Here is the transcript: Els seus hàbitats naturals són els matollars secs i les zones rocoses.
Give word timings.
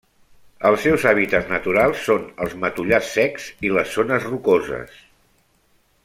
Els 0.69 0.79
seus 0.85 1.03
hàbitats 1.09 1.51
naturals 1.55 1.99
són 2.07 2.25
els 2.45 2.55
matollars 2.63 3.11
secs 3.19 3.45
i 3.69 3.73
les 3.77 3.93
zones 3.99 4.25
rocoses. 4.31 4.97